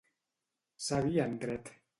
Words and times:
Savi 0.87 1.23
en 1.27 1.39
dret. 1.45 1.75